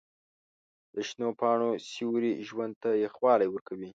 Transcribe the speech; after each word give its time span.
د 0.93 0.95
شنو 1.07 1.29
پاڼو 1.39 1.69
سیوري 1.91 2.33
ژوند 2.47 2.73
ته 2.81 2.89
یخوالی 3.05 3.47
ورکوي. 3.51 3.89